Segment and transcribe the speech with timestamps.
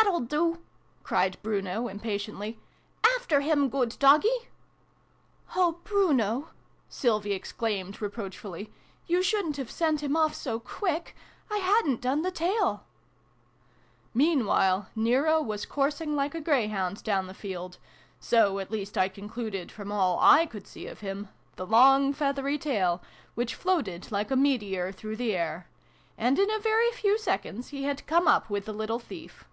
[0.10, 0.58] That'll do!"
[1.04, 2.58] cried Bruno, impatiently.
[3.18, 4.48] "After him, good Doggie!""
[5.56, 6.48] Oh, Bruno!"
[6.88, 8.72] Sylvie exclaimed reproach fully."
[9.06, 11.14] You shouldn't have sent him off so quick!
[11.48, 12.86] I hadn't done the tail!"
[14.22, 17.78] Meanwhile Nero was coursing like a grey hound down the field:
[18.18, 22.58] so at least I concluded from all / could see of him the long feathery
[22.58, 23.00] tail,
[23.36, 25.68] which floated like a meteor through the air
[26.18, 29.44] and in a very few seconds he had come up with the little thief.